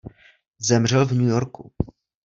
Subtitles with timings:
[0.59, 1.71] Zemřel v New Yorku.